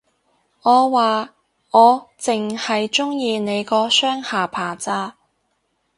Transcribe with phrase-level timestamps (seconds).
[0.63, 1.35] 我話，
[1.69, 5.15] 我剩係鍾意你個雙下巴咋